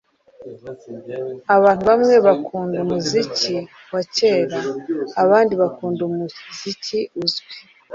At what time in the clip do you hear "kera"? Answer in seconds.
4.15-4.59